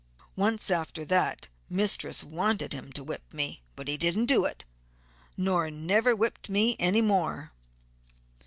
Once 0.35 0.71
after 0.71 1.05
that 1.05 1.47
mistress 1.69 2.23
wanted 2.23 2.73
him 2.73 2.91
to 2.91 3.03
whip 3.03 3.31
me, 3.31 3.61
but 3.75 3.87
he 3.87 3.97
didn't 3.97 4.25
do 4.25 4.45
it, 4.45 4.63
nor 5.37 5.69
never 5.69 6.15
whipped 6.15 6.49
me 6.49 6.75
any 6.79 7.01
more. 7.01 7.51